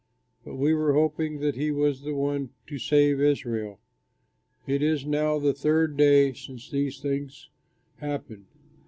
[0.43, 3.79] But we were hoping that he was the one to save Israel.
[4.65, 7.51] It is now the third day since these things
[7.97, 8.47] happened.